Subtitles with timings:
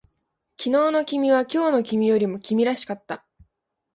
[0.59, 3.23] 昨日の君は今日の君よりも君らしかった